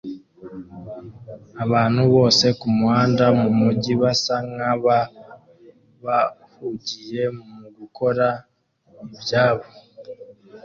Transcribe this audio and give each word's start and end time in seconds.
Abantu 1.63 2.01
bose 2.15 2.45
kumuhanda 2.59 3.25
mumujyi 3.39 3.93
basa 4.01 4.35
nkaba 4.51 4.97
bahugiye 6.05 7.23
mu 7.47 7.59
gukora 7.77 8.27
ibyabo 9.15 9.65